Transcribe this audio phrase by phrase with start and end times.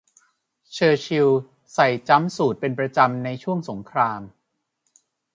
[0.71, 1.29] เชอร์ชิล
[1.73, 4.21] ใส่จั๊มสูทเป็นประจำในช่วงสงคราม